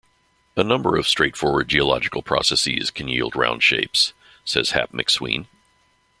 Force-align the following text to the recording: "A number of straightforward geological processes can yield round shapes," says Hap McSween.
"A 0.57 0.63
number 0.63 0.97
of 0.97 1.07
straightforward 1.07 1.67
geological 1.67 2.23
processes 2.23 2.89
can 2.89 3.07
yield 3.07 3.35
round 3.35 3.61
shapes," 3.61 4.13
says 4.43 4.71
Hap 4.71 4.91
McSween. 4.93 5.45